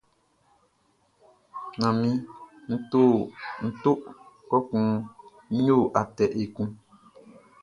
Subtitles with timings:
[1.79, 2.09] Manmi,
[3.63, 3.91] nʼto
[4.49, 4.85] kɔkun
[5.53, 6.69] nʼyo atɛ ekun.